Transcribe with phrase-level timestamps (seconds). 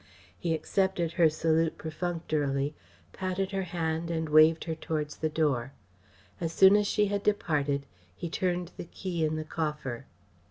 [0.35, 2.73] He accepted her salute perfunctorily,
[3.13, 5.73] patted her hand and waved her towards the door.
[6.39, 7.85] As soon as she had departed,
[8.15, 10.07] he turned the key in the coffer.